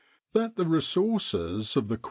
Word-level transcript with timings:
That 0.33 0.55
the 0.55 0.65
resources 0.65 1.77
of 1.77 1.87
the 1.87 1.97
Q.A. 1.97 1.99